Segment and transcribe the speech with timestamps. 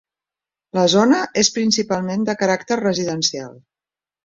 [0.77, 3.57] La zona és principalment de caràcter residencial.